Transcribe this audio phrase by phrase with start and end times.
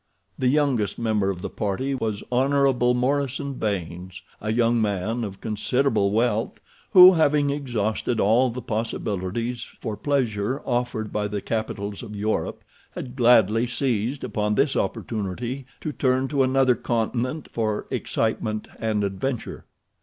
[0.39, 2.95] The youngest member of the party was Hon.
[2.97, 6.59] Morison Baynes, a young man of considerable wealth
[6.93, 12.63] who, having exhausted all the possibilities for pleasure offered by the capitals of Europe,
[12.95, 19.65] had gladly seized upon this opportunity to turn to another continent for excitement and adventure.